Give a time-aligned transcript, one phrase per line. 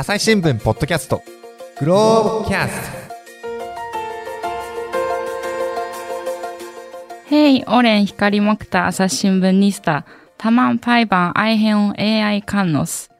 [0.00, 1.24] 朝日新聞ポッドキャスト
[1.80, 3.08] グローブキャス
[7.28, 10.06] ト Hej, oren hikari mokta 朝日新聞ニスタ、
[10.36, 13.10] タマンパイバンアイヘオン AI カンノス。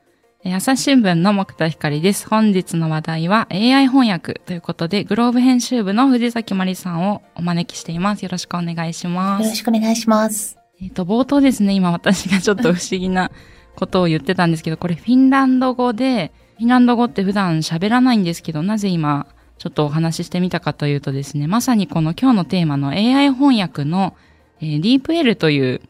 [0.45, 2.28] えー朝日新聞の木田光です。
[2.28, 8.22] 本日の話題は AI 翻訳ということで、グローブ編集部の藤崎まりさんをお招きしています。
[8.22, 9.42] よろしくお願いします。
[9.42, 10.56] よろしくお願いします。
[10.81, 13.33] えっ、と、冒頭ですね、今私がちょっと不思議な
[13.74, 19.28] ことを言ってたんですけど、これフィンランド語で、フィンランド語って普段喋らないんですけど、なぜ今、
[19.59, 24.16] ちょっとお話ししてみたかというとですね、まさにこの今日のテーマの AI 翻訳の、
[24.60, 25.80] えー、DeepL という、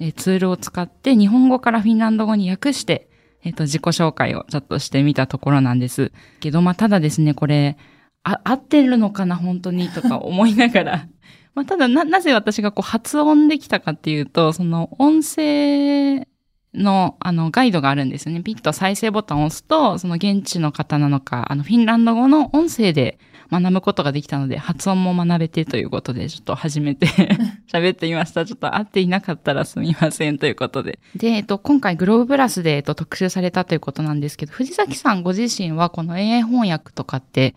[0.00, 3.08] えーツールを使って日本語からフィンランド語に訳して、
[3.42, 6.10] えっ、と、自己紹介をちょっとしてみたところなんです。
[6.40, 7.76] けど、まあ、ただですね、これ、
[8.22, 11.08] あ、合ってるのかな、本当に、とか思いながら、
[11.54, 16.26] まあ、ただな、なぜ私がこう発音できたかっていうと、その音声
[16.74, 18.42] のあのガイドがあるんですよね。
[18.42, 23.18] ピッと再生ボタンを押すと、その現地の方なのか、あのフィンランド語の音声で
[23.50, 27.06] 学ぶことができたので、発音も学べてということで、ちょっと初めて
[27.72, 28.44] 喋ってみました。
[28.44, 30.98] ちょっと合っていなかったらすみませんということで。
[31.14, 37.54] で、えっと、今回グローブプラスで、えっと、特集されたということなんですけど、藤崎さんご自身はこの AI 翻訳とかって、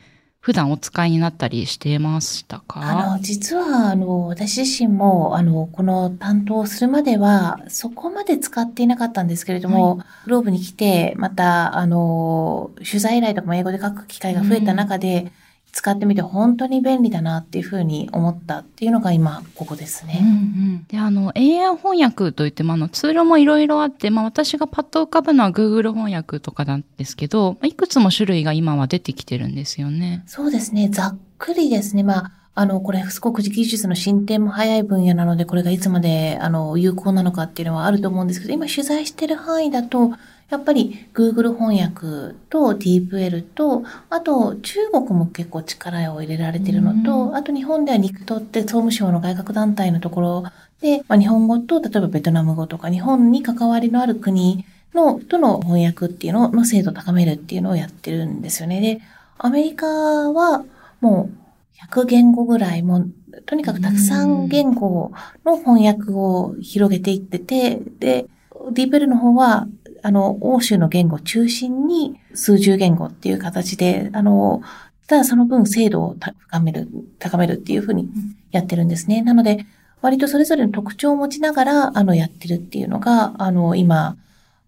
[0.48, 2.80] 普段お使いになったりしてましたか？
[2.80, 15.34] あの、実は、あの、私自身も、あの、この担当をするまでは、そこまで使っていなかったんですけれども、グローブに来て、また、あの、取材依頼とかも英語で書く機会が増えた中で、
[15.78, 20.20] 使ってみて本当に便利だなっていうふうに思ったっていうのが今、ここですうんうね。
[20.22, 30.24] ん、であの AI 翻訳といってもあのツールもいろいろあって、まあ、私がパッと浮かぶのは Google 翻訳とかなんですけどいくつも種類が今は出てきてるんですよね。
[30.26, 30.90] そうですね。
[30.90, 32.02] ざっくりですね。
[32.02, 40.14] まあ、あの、これ、すごく技術の進展も早い分野なので、これがいつまで、あの、有効なのかっていうのはあると思うんですけど、今取材してる範囲だと、
[40.50, 50.44] やっぱり Google 翻訳と DeepL と、あと中国も結構力を入れられてるのうと、あと日本では NICT って総務省の外郭団体のところ
[50.82, 54.64] で、まあ、日本語と、例えばベトナム語とか、日本に関わりのある国
[54.94, 58.80] の、との翻訳っていうのの精度を高めるっていうのをやってるんですよね。
[58.80, 59.02] で、
[59.38, 60.64] アメリカは
[61.02, 61.48] もう
[61.92, 63.12] 100言語ぐらい、もう
[63.46, 65.12] とにかくたくさん言語
[65.46, 68.28] の翻訳を広げていってて、で、
[68.72, 69.68] ディープルの方は、
[70.04, 74.62] あの、欧州の言語中心に数十言語っていう形で、あの、
[75.08, 76.88] ただその分精度を高める、
[77.20, 78.10] 高めるっていうふうに
[78.52, 79.22] やってるんですね。
[79.22, 79.66] なので、
[80.02, 84.18] 割とそれぞれの特徴を持ちながら、あの、やってるっていうのが、あの、今、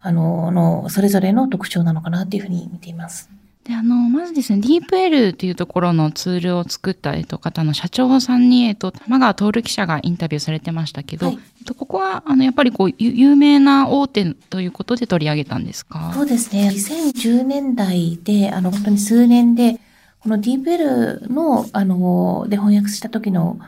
[0.01, 3.29] あの、の、それぞれの特徴なのかなっていうふうに見ています。
[3.69, 11.35] であのまずですね DeepL というところのツールを作った、えっと、方の社長さんに、えっと、玉川徹記者がインタビューされてましたけど、はい。
[11.59, 16.12] えっと、ここはあのやっぱりこうゆ有名な大手ということで取り上げたんですか？
[16.16, 16.68] そうですね。
[16.74, 19.80] 2010年代で、あの、本当に数年で、
[20.22, 23.59] この DeepL の、あの、で翻訳した時の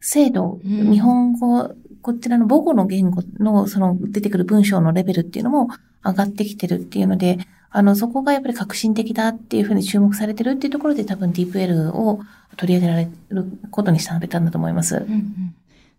[0.00, 0.90] 精度、うん。
[0.90, 5.68] 日本語、こちらの母語の言語の、その出てくる文章のレベルっていうのも
[6.02, 7.38] 上がってきてるっていうので、
[7.76, 12.20] あの、そこがやっぱり革新的だっていうふうに注目されてるっていうところで多分 DeepL を
[12.56, 14.98] 取り上げられることにされたんだと思います。
[14.98, 15.54] うんうん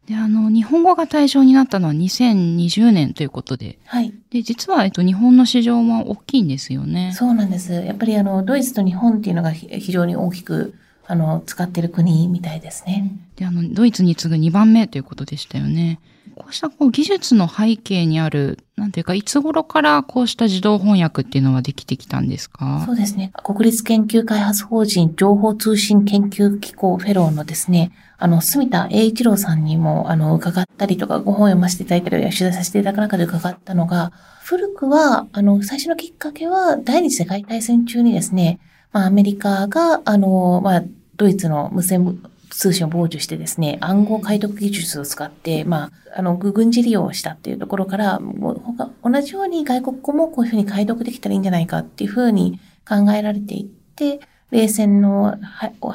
[0.05, 4.13] であの日本語が対象になったのは2020年ということではい。
[4.29, 7.11] で実は、えっと、日本の市場も大きいんですよね。
[7.15, 7.73] そうなんです。
[7.73, 10.75] やっぱりあの、ドイツと日本っていうのがひ非常に大きく、
[11.07, 13.13] あの、使ってる国みたいですね。
[13.35, 15.99] であのドイツに次ぐ2番目ということでしたよね。
[16.35, 22.83] こうしたこう技術の背景にある、なんていうか、いつ頃からこうした自動翻訳っていうのはできてきたんですか？
[22.85, 23.31] そうですね。
[23.41, 34.11] 国立研究開発法人情報通信研究機構フェローのですね、あの、住田栄一郎さんにも、あの、伺ったりとか、ご本を読ませていただいたり、取材させていただく中で伺ったのが、
[34.43, 38.59] 古くは、あの、最初のきっかけは、第二次世界大戦中にですね、
[38.93, 40.83] まあ、アメリカが、あの、まあ、
[41.17, 42.21] ドイツの無線
[42.57, 54.21] 通信を傍受してですね、暗号解読技術を使って、まあ、あの、軍事利用をしたっていうところから、もう他、同じように外国語もこういうふうに解読できたらいいんじゃないかっていうふうに考えられていって、
[54.51, 55.37] 冷戦のは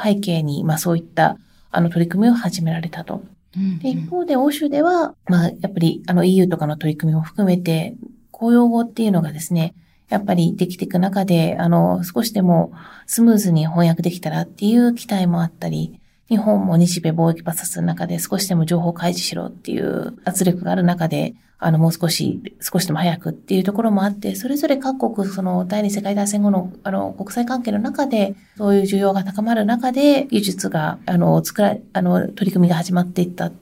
[0.02, 1.38] 背景に、まあそういった、
[1.70, 3.22] あの、取り組みを始められたと。
[3.56, 7.94] うんで、一方で欧州では、まあ、やっぱり、あの EU とかの取り組みも含めて、
[8.30, 9.74] 公用語っていうのがですね、
[10.08, 12.72] やっぱりできていく中で、あの、少しでも
[13.06, 16.00] スムーズに翻訳できたらっていう期待もあったり、
[16.30, 33.52] 日本も日米貿易摩擦の中で少しでも情報開示しろっていう圧力がある中で、あの、もう少し、少しでも早くっていうところもあって、それぞれ各国、その、第二次世界大戦後の、あの、国際関係の中で、そういう需要が高まる中で、技術が、あの、作ら、あの、取り組みが始まっていった。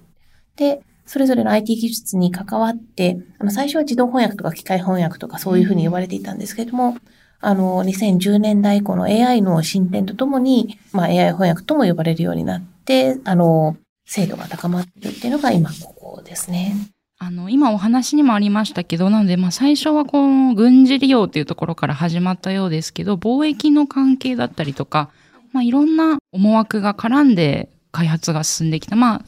[0.54, 6.98] で、それぞれの IT 技術に関わって、あの、最初は自動翻訳とか機械翻訳とかそういうふうに呼ばれていたんですけれども、
[7.40, 13.76] あの、2010年代以降の AI の進展とともに、まあ AI 翻訳とも呼ばれるようになって、あの、
[14.06, 16.74] 精度が高まってるっていうのが今ここですね。
[17.20, 25.10] あの、今お話にもありましたけど、なので、まあ最初はこの軍事利用っていうところから始まったようですけど、貿易の関係だったりとか、
[25.52, 28.96] まあいろんな思惑が絡んで開発が進んできた。
[28.96, 29.22] まあ、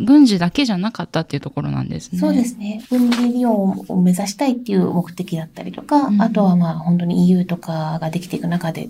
[0.00, 2.18] 軍事だけじゃなかったっていうところなんですね。
[2.18, 2.82] そうですね。
[2.90, 8.88] 軍事利用を目指したいっていう目的だったりとか、うんあとはまあ本当に EU とかができていく中で、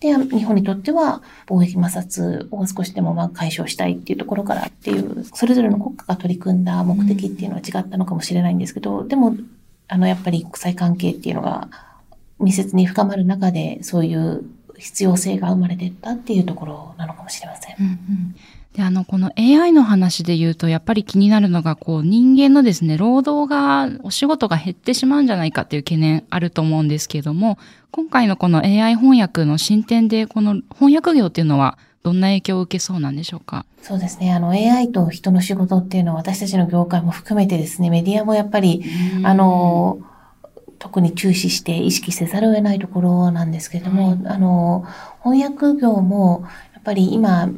[0.00, 9.36] で、日本にとっては貿易摩擦を少しでもまあ解消したいっていうところからっていう、それぞれの国家が取り組んだ目的っていうのは違ったのかもしれないんですけど、でも、
[9.88, 11.68] あの、やっぱり国際関係っていうのが
[12.38, 14.42] 密接に深まる中で、そういう
[14.78, 17.76] 必要性が生まれていったっていうところなのかもしれません。
[17.78, 18.34] うんうん
[18.74, 27.58] で、あの、この AI の話で言うと、やっぱり気になるのが、こう、人間のですね、労働が、お仕事が減ってしまうんじゃないかっていう懸念あると思うんですけれども、
[27.90, 33.66] 今回のこの AI 翻訳の進展で、この翻訳業っていうのは、どんな影響を受けそうなんでしょうか？
[33.82, 34.32] そうですね。
[34.32, 38.82] あの AI と人の仕事っていうのは私たちの業界も含めてですね、メディアもやっぱり、
[39.22, 39.98] あ、の、
[40.78, 44.86] 特に注視して意識せざるを得ないところなんですけれども、あの、
[45.22, 47.50] 翻訳業もやっぱり今、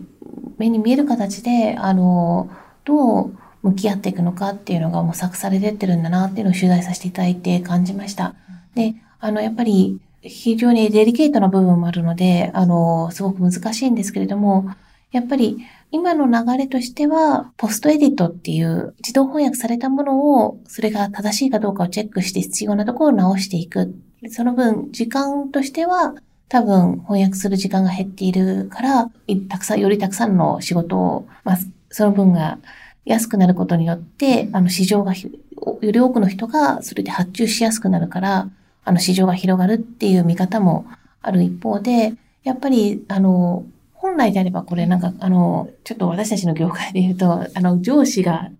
[0.62, 2.48] 目に見える形で、あの、
[2.84, 8.36] どう向き合っていくのかっていうのが模索されてってるんだなっていうのを取材させていただいて感じました。
[8.76, 14.66] で、あの、やっぱり非常にデリケートな部分もあるので、あの、すごく難しいんですけれども、
[15.10, 15.58] やっぱり
[15.90, 23.94] 今の流れとしては、ポストエディットっていう自動翻訳されたものを、それが正しいかどうかをチェックして必要なところを直していく。
[24.30, 26.14] その分、時間としては、
[26.52, 29.10] 多分翻訳する時間が減っているから、
[29.48, 31.58] たくさん、よりたくさんの仕事を、まあ、
[31.88, 32.58] その分が
[33.06, 35.30] 安くなることによって、あの市場が、よ
[35.80, 38.50] り多くの人がそれで発注しやすくなるから、
[38.84, 40.84] あの市場が広がるっていう見方も
[41.22, 42.12] ある一方で、
[42.44, 43.64] やっぱり、あの、
[43.94, 48.50] 本来であればこれなんか、あの、ちょっと私たちの業界で言うと、あの、上司が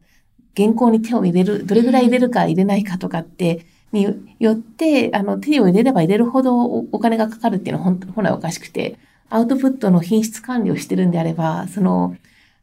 [0.56, 8.98] 原稿に手を入れる、どれぐらい入れるか入れないかとかって、によって、あの、手を入れれば入れるほどおお金がかかるっていうのは本本来おかしくて、
[9.28, 12.16] アウトプットの品質管理をしてるんであれば、その、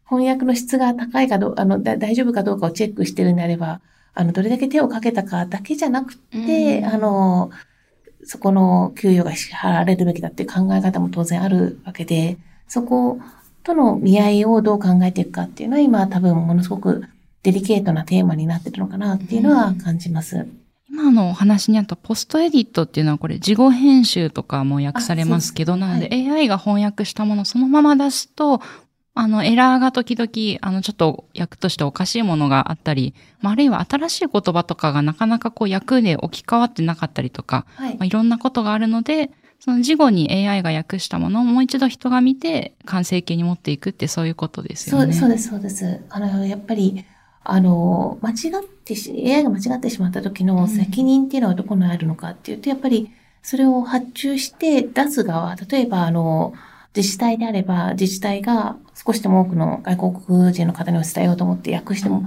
[0.08, 3.82] 翻訳の質が高いかどう、あの、だ大丈夫かどうかをチェックしてるんであれば、
[4.14, 7.52] あの、どれだけ手をかけたかだけじゃなくて、うんあの、
[8.24, 12.38] そこの給与が支払われるべきだっていう考え方も当然あるわけで、
[12.68, 13.20] そこ
[13.64, 17.04] との見合いをどう考えていくかっていうのは今多分ものすごく
[17.44, 20.48] デリケートなテーマになってるのかなっていうのは感じます。
[20.92, 28.62] 今のお話にあったポストエディットっていうのはこれ事後編集とかも訳されますけど、なので AI が翻訳したものをそのまま出すと、
[29.14, 45.14] あのエラーが時々、あのちょっと訳としておかしいものがあったり、まあ、あるいは新しい言葉とかがなかなかこう訳で置き換わってなかったりとか、はいまあ、いろんなことがあるので、その事後に AI が訳したものをもう一度人が見て完成形に持っていくってそういうことですよね。
[45.14, 46.06] そうそうです、そうです。
[46.10, 47.06] あの、やっぱり、
[47.44, 56.54] あの、間違ってし、AI が間違ってしまった時の責任っていうのはどこにあるのかっていうと、やっぱり、それを発注して出す側、例えば、あの、
[56.96, 62.24] 自治体であれば、自治体が少しでも多くの外国人の方にお伝えようと思って訳しても、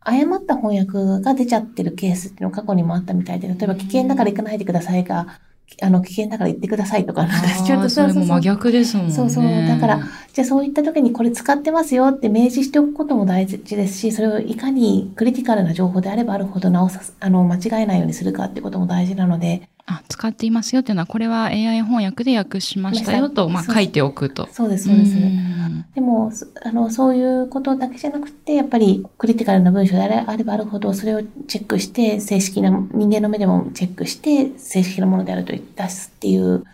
[0.00, 5.38] 誤った翻訳が出ちゃってるケースっていうのが過去にもあったみたいで、例えば危険だから行かないでくださいが、
[5.82, 9.12] あの、危険だから行ってくださいとか、なんかちょっとあーそれも真逆ですもんね。
[9.12, 9.44] そうそう。
[9.44, 10.00] だから、
[10.32, 24.48] じゃあそういった時にこれ使ってますよって明示しておくことも大事ですし、それをいかにクリティカルな情報であればあるほど直さす、あの、間違えないようにするかってことも大事なので、あ、使っていますよっていうのは、これは AI 翻訳で訳しましたよと、まあ書いておくと。
[24.50, 25.14] そうです、そうです。
[25.14, 36.64] んでも、そあの、そういうことだけじゃなくて、やっぱりクリティカルな文章であればあるほど、それをチェックして、正式な、人間の目でもチェックして、正式なものであると出すっていう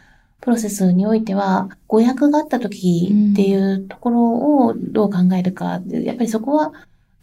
[0.40, 4.23] プロセスにおいては、誤訳があった時っていうところ
[4.66, 6.73] をどう考えるか、やっぱりそこは、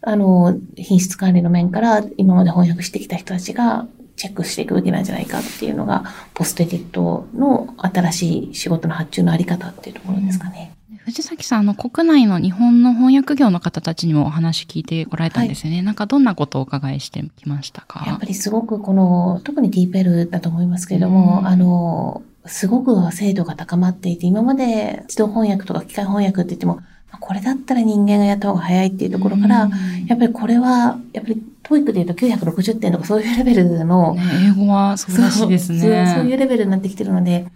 [0.01, 3.87] あの、品質管理の面から今まで翻訳してきた人たちが
[4.19, 10.73] チェックしていくべきなんじゃないかっていうのが、ポストエディットの新しい仕事の発注のあり方っていうところですかね。
[11.05, 15.81] 藤崎さん、あの、国内の日本の翻訳業の方たちにもお話聞いてこられたんですよね。
[15.81, 18.03] なんかどんなことをお伺いしてきましたか？
[18.05, 21.47] やっぱりすごくこの、特に DeepL だと思いますけれども、うん。
[21.47, 26.83] あの、すごく精度が高まっていて、今まで自動翻訳とか機械翻訳って言っても、ま
[27.13, 30.05] あこれだったら人間がやった方が早いっていうところから、うん。
[30.05, 35.79] やっぱりこれは、やっぱり TOEIC で言うと960点とかそういうレベルの、ね英語はそうらしいですね。
[35.79, 37.47] そうそうそういうレベルになってきてるので、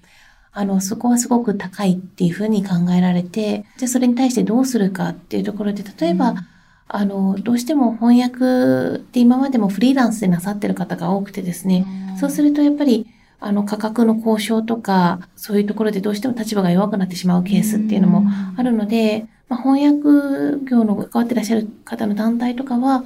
[0.51, 6.37] あの、そこはすごく高いっていうふうに考えられて、じゃあそれに対してどうするかっていうところで、例えば、うん
[6.95, 11.85] あの、どうしても翻訳って今までもフリーランスでなさってる方が多くてですね、
[12.19, 13.07] そうするとやっぱり、
[13.39, 23.05] あの、価格の交渉とか、そういうところでどうしても立場が弱くなってしまうケースっていうのもあるので、まあ、翻訳業の関わってらっしゃる方の団体とかは、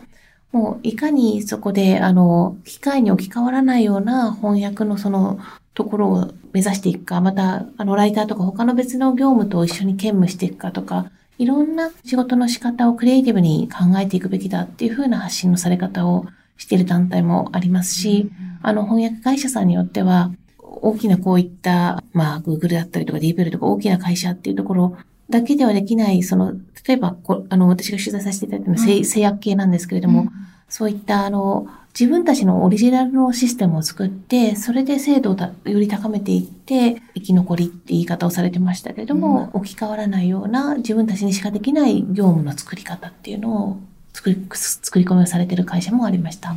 [0.52, 5.40] もういかにそこで、あの、機械に置き換わらないような翻訳のその
[5.74, 16.26] ところを目指していくか、また、あの、ライターとか他の別の業務と一緒に兼務していくかとか、いろんな仕事の仕方をクリエイティブに考えていくべきだっていう風な発信のされ方を
[16.58, 18.32] している団体もありますし、
[18.64, 24.98] あの、翻訳会社さんによっては、大きなこういった、まあ、Google だったりとか DeepL とか大きな会社っていうところ
[25.30, 26.54] だけではできない、その、
[26.88, 30.32] 例えば、こあの、私が取材させていただいたのは、うん、製薬系なんですけれども、うん、
[30.70, 31.68] そういった、あの、
[32.00, 35.38] 自分たちのオリジナルのシステムを作って、それで精度を
[35.70, 43.80] より高めていって、生き残りって言い方をされてましたけれども、うん、置き換わらないような自分たちにしかできない業務の作り方っていうのを
[44.14, 46.56] 作り、作り込みをされている会社もありました。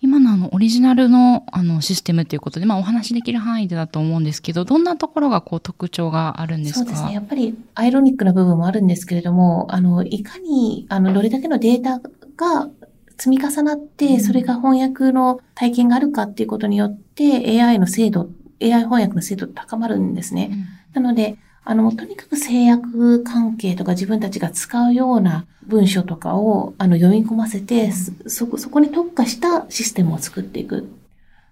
[0.00, 0.25] 今のあの
[0.56, 6.78] オリジナルのあのシステムということで、まあお話しできる範囲でだと思うんですけど、どんなところがこう特徴があるんですか？
[6.80, 7.12] そうですね。
[7.12, 12.70] やっぱりアイロニックな部分もあるんですけれども、あの、いかに、あの、どれだけのデータが
[13.18, 18.30] 積み重なって、それが翻訳の体験があるかっていうことによって、AI の精度、
[18.62, 20.50] AI 翻訳の精度高まるんですね。
[20.94, 21.36] なので、
[21.68, 30.88] あの、とにかく制約関係とか自分たちが使うような文章とかを、あの、読み込ませて、そこ、そこに特化したシステムを作っていく。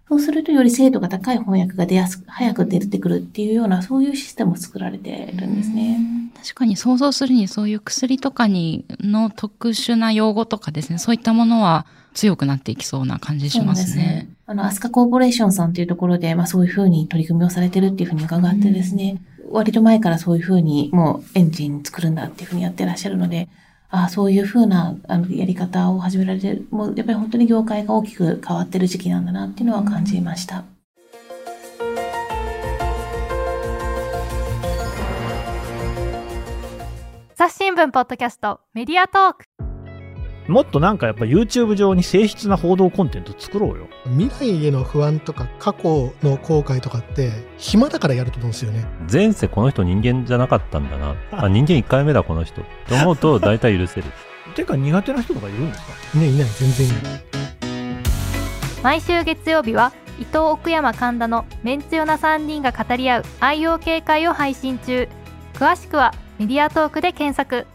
[0.08, 5.98] そうするとより精度が高い翻訳が出やすく、早く出てくるっていうような、そういうシステムを作られてるんですね。
[6.40, 14.28] 確かに想像するにそういう薬とかにの特殊な用語とかですね、そういったものは強くなっていきそうな感じしますね。
[14.30, 19.20] すあの、アスカコーポレーションさんというところで、まあそういうふうに取り組みをされてるっていうふうに伺ってですね、
[19.54, 23.48] 割と前からそういうふうにもうエンジン作るんだっていうふうにやってらっしゃるので、
[23.88, 30.64] ああ、そういうふうなあのやり方を始められてる、もうやっぱり本当に業界が大きく変わってる時期なんだなっていうのは感じました。
[37.36, 39.73] 朝日新聞ポッドキャストメディアトーク
[40.46, 43.88] もっとなんかやっぱ YouTube 上に誠実な報道コンテンツ作ろうよ。
[44.16, 48.84] 未来への不安とか過去の後悔とかって暇だからやると思うんですよね。
[49.10, 51.14] 前世この人人間じゃなかったんだな。
[51.32, 52.60] あ、人間1回目だこの人。
[52.88, 54.06] と思うと大体許せる。
[54.54, 55.80] てか苦手な人とかいるんです
[56.12, 56.18] か？
[56.18, 57.00] ねいない、全然いない。
[58.82, 65.08] 毎週月曜日は伊藤奥山神田のメンツヨな3人が語り合う愛用警戒を配信中。
[65.54, 67.66] 詳しくはメディアトークで検索。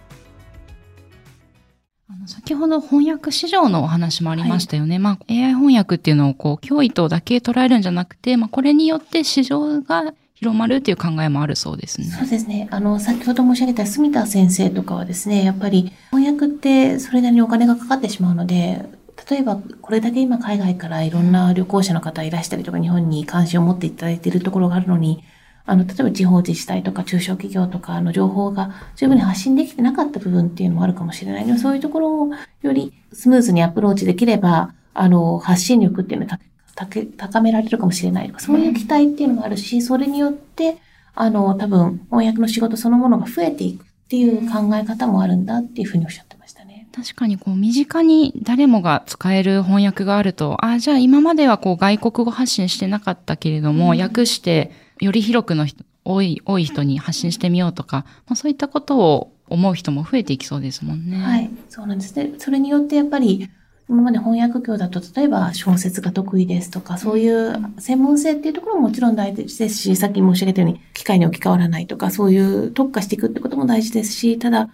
[2.30, 4.96] 先ほど翻訳市場のお話もありましたよね。
[4.96, 12.08] はい、まあ AI 翻訳っていうのをこう脅威とだけ捉えるんじゃなくて、まあこれによって市場が広まるっていう考えもあるそうですね。
[12.08, 12.68] そうですね。
[12.72, 18.86] あの、先ほど申し上げた住田先生とかはですね、やっぱり翻訳ってそれなりにお金がかかってしまうので、
[19.30, 25.24] 例えばこれだけ今海外からいろんな旅行者の方いらしたりとか日本に関心を持っていただいているところがあるのに、
[25.70, 32.30] あの、例えば地方自治体とか中小企業とかの情報が十分に発信できてなかった部分っていうのもあるかもしれないでもそういうところを
[32.64, 36.40] よりスムーズにアプローチできれば、あの、発信力っていうのは
[37.18, 40.80] 高められるかもしれないそういう期待っていうのもあるし、それによって、
[41.14, 46.88] あの、多分、翻訳の仕事そのものが増えていくっていう考え方もあるんだっていうふうにおっしゃってましたね。
[46.96, 61.18] 確かにこう身近に誰もが使える翻訳があると、あじゃあ今まではこう外国語発信してなかったけれども、うん、訳してより広くの人、多い、多い人に発信してみようとか、まあ、そういったことを思う人も増えていきそうですもんね。
[61.18, 61.50] はい。
[61.70, 62.34] そうなんですね。
[62.38, 63.50] それによってやっぱり、
[63.90, 74.70] 今まで翻訳業だと、例えば小説が得意ですとか、そういう専門性っていうところももちろん大事ですし、さっき申し上げたように、機械に置き換わらないとか、そういう特化していくってことも大事ですし、ただ、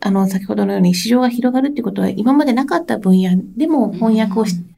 [0.00, 4.74] あの、先ほどのように市場が広がるってことは、今までなかった分野でも翻訳をし、うん、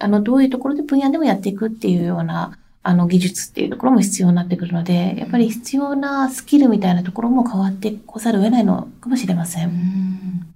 [0.00, 10.46] あの、どういうところで分野でもやっていくっていうような、あの技術っていうところも必要になってくるので、やっぱり必要なスキルみたいなところも変わってこざるを得ないのかもしれません。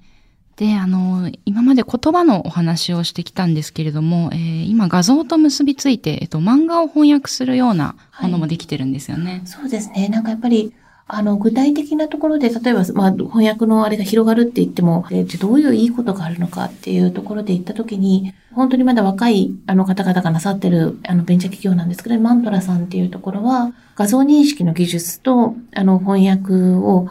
[0.57, 9.33] で、あの、今まで言葉のお話をしてきたんですけれども、えー、今画像と結びついて、えっと、漫画を翻訳するようなものもできてるんですよね。
[9.33, 10.09] はい、そうですね。
[10.09, 10.73] なんかやっぱり、
[11.09, 27.09] あの、具体的なところで、例えば、まあ、翻訳のあれが広がるって言っても、えじゃどういういいことがあるのかっていうところで言ったときに、本当にまだ若い、あの方々がなさってる、あの、ベンチャー企業なんですけど、マントラさんっていうところは、画像認識の技術と、あの、翻訳を、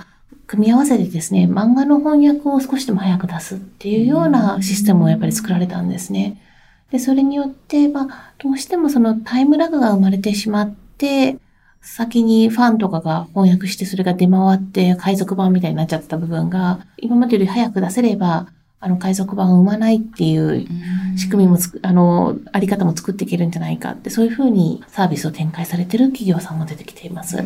[0.48, 6.40] 組み合わせてですね、漫画の翻訳を少しでも早く出すっていうようなシステムをやっぱり作られたんですね。
[6.92, 11.38] で、それによって、まあ、どうしてもそのタイムラグが生まれてしまって、
[11.86, 18.48] 先にファンとかが翻訳してそれが出回って海賊版みたいになっちゃった部分が、今までより早く出せれば、
[18.80, 20.68] あの、海賊版を生まないっていう
[21.16, 27.38] 仕組みもつく、あの、あり方も作っていけるんじゃないかって、そういうふうにサービスを展開されてる企業さんも出てきています。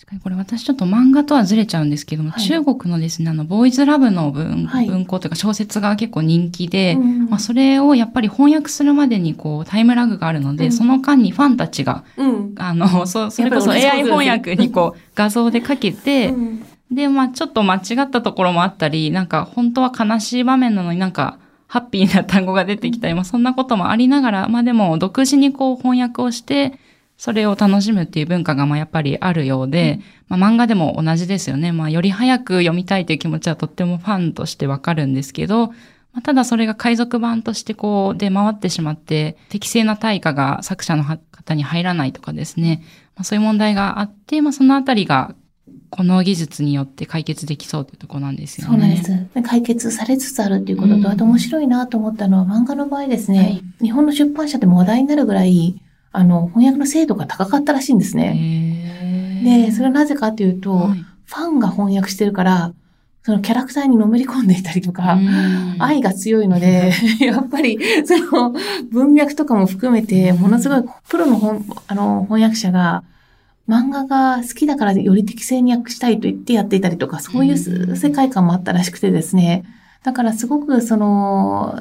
[0.00, 2.42] 確かにこれ私ちょっと漫画とはずれちゃうんですけども、はい。
[2.42, 4.86] 中国のですね、あの、ボーイズラブの文,、はい。
[4.86, 7.28] 文庫というか小説が結構人気で、うん。
[7.28, 10.72] まあ、それをやっぱり翻訳するまでにこうタイムラグがあるので、うん。
[10.72, 12.54] その間にファンたちが、うん。
[12.56, 16.64] あの、そそれこそ AI 翻訳にこう画像でかけて、うん。
[16.90, 26.78] で、まあちょっと間違ったところもあったり、なんか本当は悲しい場面なのになんかハッピーな単語が出てきたり、まあそんなこともありながら、まあでも独自にこう翻訳をして、
[27.20, 31.70] それを楽しむっていう文化がまあやっぱりあるようで、まあ漫画でも同じですよね。
[31.70, 35.74] まあより早く読みたいという気持ちはとってもファンとしてわかるんですけど、ま
[36.20, 42.82] あ、ただそれが海賊版としてこう出回ってしまって、適正な対価が作者の方に入らないとかですね、
[43.16, 45.34] まあ、そういう問題があって、まあそのあたりが
[45.90, 48.72] この技術によって解決できそうというところなんですよね。
[48.72, 49.34] そうなんです。
[49.34, 59.42] で解決されつつあるっていうことと、うんあと面白いなと思ったのは漫画の場合ですね、はい日本の出版社でも話題になるぐらい、あの、翻訳の精度が高かったらしいんですね。
[59.44, 61.04] で、それはなぜかというと、はい。
[61.24, 62.72] ファンが翻訳してるから、
[63.22, 65.76] そのキャラクターにのめり込んでいたりとか、うん。
[65.78, 68.54] 愛が強いので、 やっぱり、その、
[68.90, 73.04] 文脈とかも含めて、ものすごい、プロの本、あの、翻訳者が、
[73.68, 77.96] 漫画が好きだからより適正に訳したいと言ってやっていたりとか、そういううん。
[77.96, 79.64] 世界観もあったらしくてですね。
[80.02, 81.78] だからすごく、その、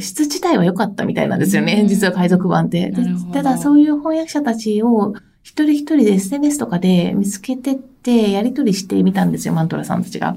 [0.00, 1.80] 質自体は良かったみたいなんですよね。
[1.82, 2.92] うん実は海賊版って。
[3.32, 10.34] ただそういう翻訳者たちを一人一人で SNS とかで見つけてって、やり取りしてみたんですよ、マントラさんたちが。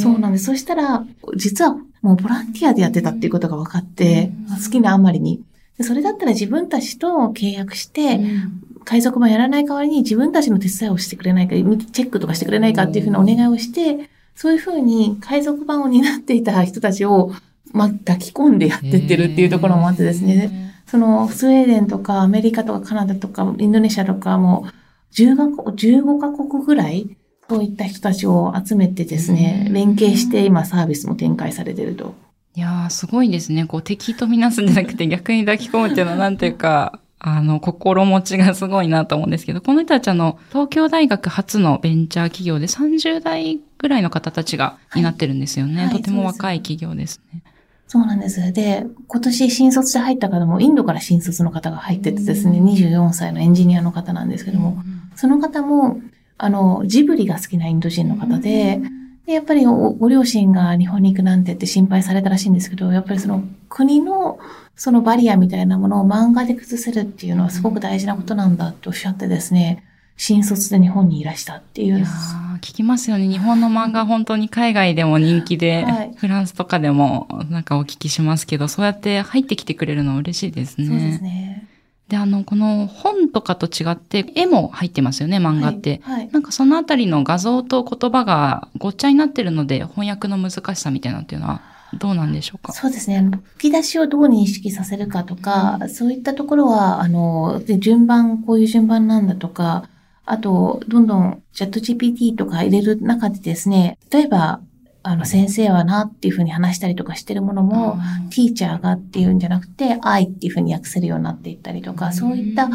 [0.00, 0.44] そうなんです。
[0.44, 1.04] そしたら、
[1.36, 4.32] 実はもうボランティアでやってたっていうことが分かって、
[4.64, 5.42] 好きなあまりに。
[5.78, 17.32] でそれだったら自分たちと契約して、うん海賊版やらない代わりに自分たちの手伝いをしてくれないか、チェックとかしてくれないかっていうふうなお願いをして、そういうふうに海賊版を担っていた人たちを、
[17.72, 20.74] まあ、抱き込んでやってってるっていうところもあってですね。
[20.86, 24.66] その、スウェーデンとかアメリカとかカナダとかインドネシアとかも
[25.12, 27.16] 10カ国15カ国ぐらい、
[27.48, 32.14] そういった人たちを集めてですねう、ん連携して今サービスも展開されてると。
[32.54, 33.66] いやー、すごいですね。
[33.66, 45.82] こう、敵とみなすんじゃなくて 逆に抱き込むっていうのはなんていうか、あの、心持ちがすごいなと思うんですけど、この人たちあの、東京大学初のベンチャー企業で30代ぐらいの方たちが担ってるんですよね。
[45.82, 47.42] はいとても若い企業ですね。
[47.88, 48.52] そうなんです。
[48.52, 54.76] で、今年新卒で入った方も、インドから新卒の方が入っててですね、24歳のエンジニアの方なんですけども、
[55.16, 55.98] その方も、
[56.36, 58.80] あの、ジブリが好きなインド人の方で、
[59.24, 64.38] でやっぱりおご両親が日本に行くなんてって心配されたらしいんですけど、やっぱりその国の
[64.76, 69.82] そのバリアみたいなものを漫画で崩せるっていうのはすごく大事なことなんだっておっしゃってですね、
[70.18, 72.06] 新卒で日本にいらしたっていういや。
[72.06, 73.28] ー聞きますよね。
[73.28, 80.86] 日本の漫画本当に海外でも人気で、はいフランスとかでもなんかお聞きしますけど、そうやって入ってきてくれるのは嬉しいですね。
[80.88, 81.68] そうですね。
[82.08, 86.00] で、あの、この本とかと違って絵も入ってますよね、漫画って。
[86.02, 86.14] はい。
[86.16, 91.62] はいなんかそのあたりの画像と言葉がごっちゃになってるので、翻訳の難しさみたいなのっていうのは
[91.94, 92.72] どうなんでしょうか？
[92.72, 93.30] そうですね。
[93.58, 99.88] 吹き出しをどう認識させるかとか、そういったところは、あの、で順番、こういう順番なんだとか、
[100.30, 104.60] あと、どんどんチャット GPT とか入れる中でですね、例えば、
[105.02, 112.68] あの、先生はなっていうふうに話したりとかしてるものも、ティーチャーがっていうんじゃなくて、愛っていうふうに訳せるようになっていったりとか、そういった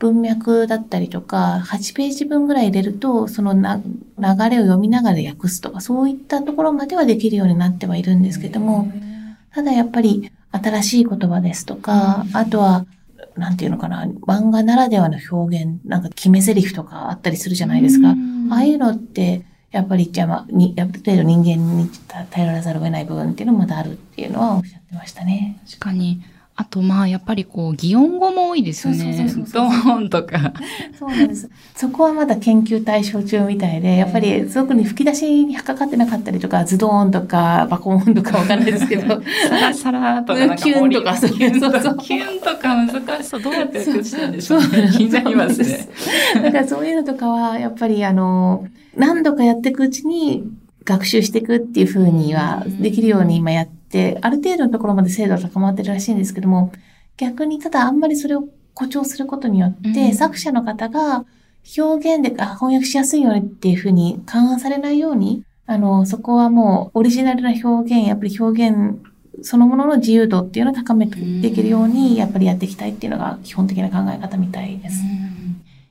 [0.00, 3.84] 文脈だったりとか、8ページ分ぐらい入れると、そのな流
[4.50, 8.90] れを読みながら訳すとか、そういったところまではできるようになってはいるんですけども、
[9.54, 12.84] ただやっぱり新しい言葉ですとか、あとは、
[13.36, 18.14] なんていうのかな、漫画ならではの表現、なんか決め台詞とかあったりするじゃないですか。
[18.50, 21.90] ああいうのって、やっぱり、じゃあ、まあ、に、ある程度人間に
[22.30, 25.60] 頼らざるを得ない部分っていうのもまだあるっていうのはおっしゃってましたね。
[25.66, 26.22] 確かに。
[26.58, 29.14] あと、まあ、やっぱりこう、擬音語も多いですよね。
[29.14, 30.54] そうそうそうドそうーンとか。
[30.98, 31.50] そうなんです。
[31.74, 43.42] そこはまだ研究対象中みたいで、やっぱり、特に吹き出しにかかってなかったりとか、ズドーンとか、バコーンとかわかんないですけど、サラサラとかキュンとかキュンとか、そうそうキュンとか難しそう。
[43.42, 44.90] どうやって訳したんでしょうそうね。
[44.96, 45.88] 気になりますね。
[46.36, 48.66] だからそういうのとかは、やっぱりあの、
[48.96, 50.44] 何度かやっていくうちに
[50.86, 53.75] 学習していくっていう風にはできるように今やって、
[54.20, 56.72] ある程度のところまで精度は高まってるらしいんですけども、
[57.16, 58.44] 逆にただあんまりそれを
[58.74, 60.14] 誇張することによって、うん。
[60.14, 61.24] 作者の方が
[61.78, 68.98] 表現であ翻訳しやすいよねっていう風に勘案されないように、あの、そこはもうオリジナルな表現、やっぱり表現
[69.42, 75.00] そのものの自由度っていうのを高めていけるように、やっぱりやっていきたいっていうのが基本的な考え方みたいです。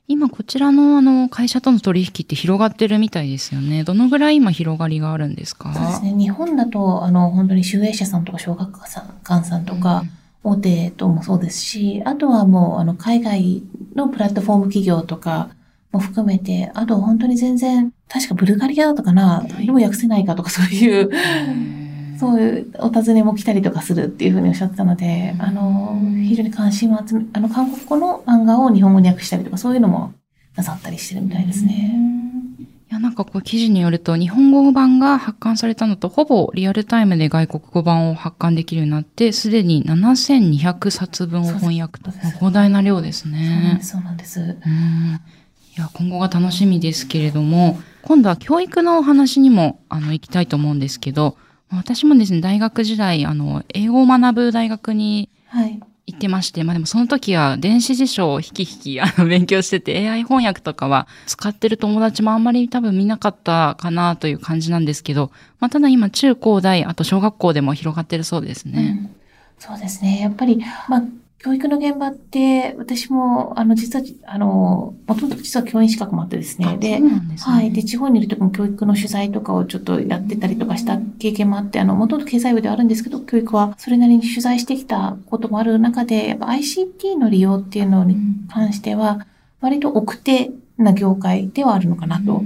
[0.07, 3.83] 今こちらのあの会社との取引って広がってるみたいですよね。
[3.83, 5.73] どのぐらい今広がりがあるんですか？
[5.73, 6.13] そうですね。
[6.13, 10.03] 日本だと、あの、本当に集英社さんとか小学館さんとか、
[10.43, 13.63] 大手ともそうですし、あとはもう、あの、海外
[13.95, 15.49] のプラットフォーム企業とか
[15.91, 19.65] も含めて、あと本当に全然、確かブルガリアだったかな、はい。
[19.65, 21.74] でも訳せないかとかそういう、へー
[22.19, 30.13] そういうお尋ねも来たりとかするっていうふうにおっしゃってたので、あの、非常に関心を集め、あの、韓国語の漫画を日本語に訳したりとか、そういうのも
[30.55, 31.99] なさったりしてるみたいですね。
[32.89, 43.83] いや、なんかこう記事によると、日本語版が発刊されたのと、ほぼリアルタイムで外国語版を発刊できるようになって、すでに7200冊分を翻訳と膨大な量ですそうなんねで。
[43.83, 44.39] す、そうなんです。
[44.39, 45.19] うん
[45.77, 51.35] いや、今後が楽しみですけれども、今度は教育のお話にも、あの、行きたいと思うんですけど、
[51.71, 55.79] 私もですね、大学時代、あの、英語を学ぶ大学にはい。
[56.07, 68.99] 行ってまして、まあでもその時は電子辞書を引き引き あの勉強してて AI 翻訳とかは使ってる友達もあんまり多分見なかったかなという感じなんですけど、まあただ今中高大、あと小学校でも広がってるそうですね。
[68.99, 69.15] うん
[69.57, 70.19] そうですね。
[70.19, 71.03] やっぱり、まあ、
[71.45, 76.75] 教育の現場って、私も、あの、実は、あの、もともと実は教員資格もあってですね。
[76.79, 77.35] でね。
[77.37, 77.71] はい。
[77.71, 88.17] で、地方にいる時も教育の取材とかをちょっとやってたりとかした経験もあって、あの、もともと経済部ではあるんですけど、教育はそれなりに取材してきたこともある中で、やっぱ ICT の利用っていうのに
[88.49, 89.27] 関しては、
[89.61, 92.41] 割と奥手な業界ではあるのかなと。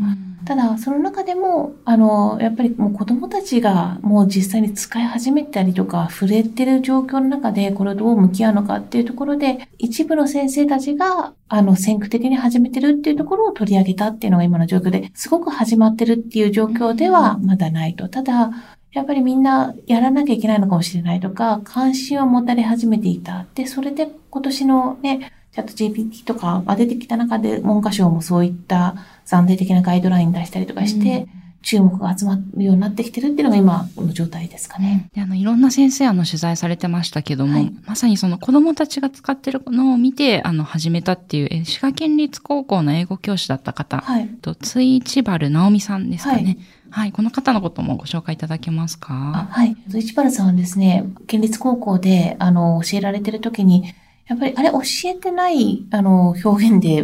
[0.50, 18.10] ただ、その中でも、あの、やっぱりもう子供たちがもう実際に使い始めたりとか、触れてる状況の中で、これをどう向き合うのかっていうところで、一部の先生たちが、あの、先駆的に始めてるっていうところを取り上げたっていうのが今の状況で、すごく始まってるっていう状況ではまだないと。
[18.10, 18.50] ただ、
[18.92, 23.46] やっぱりみんなやらなきゃいけないのかもしれないとか、関心を持たれ始めていた。
[23.54, 31.28] で、それで今年のね、チャット GPT とかが出てきた中で、文科省もそういった暫定的なガイドライン出したりとかして、
[31.62, 35.10] 注目が集まるようになってきてるっていうのが今の状態ですかね。
[35.14, 44.28] で、あの、いろんな先生、あの、取材されてましたけども、はいまさにその子供たちが使ってるのを見て、あの、始めたっていう、え滋賀県立高校の英語教師だった方、はい。
[44.42, 46.58] と、ついちばる直美さんですかね。
[46.92, 47.12] ははいい。
[47.12, 49.76] この方のこともご紹介いただけますあかはい。
[49.90, 53.94] 市原さんはですね、県立高校で、あの、教えられてる時に、
[54.30, 57.04] やっぱり、あれ、教えてない、あの、表現で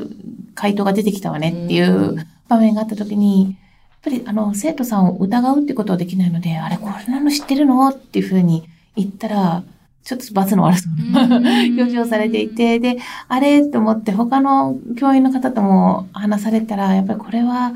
[0.54, 2.16] 回答が出てきたわねっていう
[2.48, 3.56] 場面があった時に、やっ
[4.04, 7.90] ぱり、あの、生徒さんを疑うってことはできないので、あれ、これなの知ってるの？
[7.90, 9.64] っていうふうに言ったら、
[10.04, 11.24] ちょっと罰の悪そうな
[11.66, 17.74] 表情されていて、で、あれと思って他の教員の方とも話されたら、やっぱりこれは、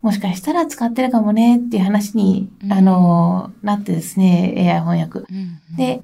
[0.00, 2.72] もしかしたら使ってるかもねっていう話に、うん。
[2.72, 5.18] あの、なってですね、AI 翻訳。
[5.20, 5.76] うん。
[5.76, 6.02] で、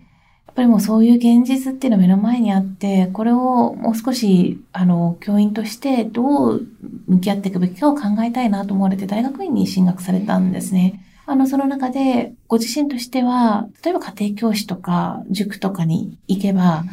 [0.60, 6.66] ぱりもうそういう現実っていうのが目の前にあって、これをもう少し、あの、教員としてどう
[7.06, 11.02] 向き合っていくべきかを考えたいなと思われて大学院に進学されたんですね。
[11.24, 16.84] あの、その中で、ご自身としては、例えば家庭教師とか塾とかに行けば、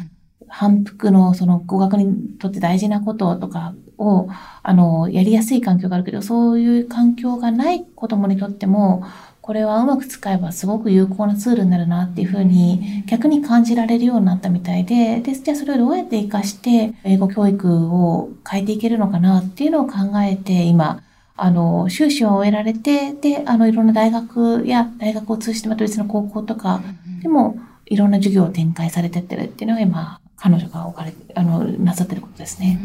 [0.48, 4.28] 反復のその語学にとって大事なこととかを、
[4.62, 9.04] あの、やりやすい環境があるけど、そういう環境がない子供にとっても、
[9.48, 21.02] これはうまく使えばすごく有効なツールになるなっていうふうに逆に感じられるようになったみたいで、で、じゃあそれをどうやって活かして英語教育を変えていけるのかなっていうのを考えて今、
[21.34, 26.82] あの、修士を終えられて、で、あの、いろんな大学や大学を通じてまた別の高校とか
[27.22, 27.56] でも
[27.86, 32.78] いろんな授業を展開されてってるっていうのが今、彼女が置かれて、あの、なさってることですね。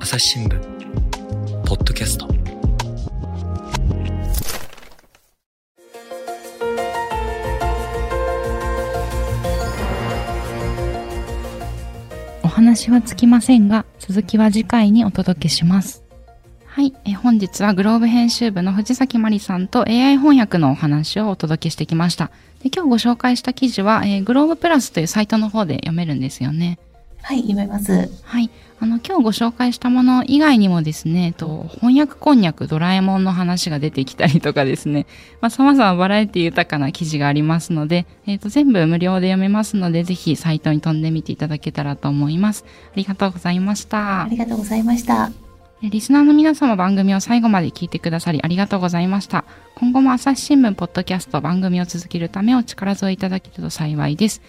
[0.00, 0.60] 朝日新聞
[1.64, 2.37] ポッドキャスト
[12.68, 16.04] 話はつきませんが、続きは次回にお届けします。
[16.66, 16.92] はい。
[17.06, 22.26] え本日はグローブ編集部の藤崎まりさんと AI 翻訳のお話をお届けしてきました。
[22.62, 26.78] で今日ご紹介した記事は、えーグローブプラスというサイトの方で読めるんですよね。
[27.22, 28.10] はい、読めます。
[28.22, 28.50] はい。
[28.80, 35.06] あの、今日ご紹介したもの以外にもですね、えっと、翻訳こんにゃくドラえもんの話が出てきたりとかですね、
[35.42, 42.64] まあ、様々バラエティ豊かな記事がありますので、えっと、全部無料で読めますので、ぜひサイトに飛んでみていただけたらと思います。
[42.92, 44.28] ありがとうございましたあ。
[44.28, 45.32] りがとうございました。
[45.82, 49.44] えリスナーの皆様番組を最後まで聞いてくださりありがとうございました。
[49.76, 54.40] 今後も朝日新聞ポッドキャスト番組を続けるためお力添えいただけると幸いです。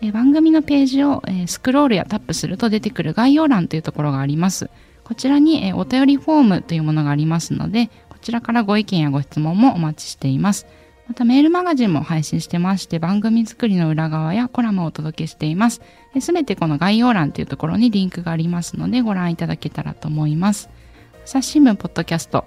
[0.00, 4.70] え番組のページを、えスクロールやタップすると出てくる概要欄というところがあります。
[5.04, 10.66] こちらに、えお便りフォームというものがありますので、こちらからご意見やご質問もお待ちしています。
[11.08, 15.80] またメールマガジンも配信してまして番組作りの裏側やコラムをお届けしています。
[16.20, 20.68] すべてこの概要欄というところにリンクがありますのでご覧いただけたらと思います。
[21.28, 22.46] 朝日新聞ポッドキャスト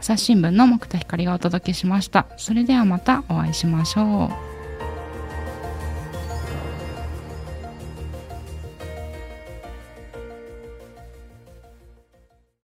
[0.00, 4.47] 朝日新聞の木田光がお届けしましたそれではまたお会いしましょう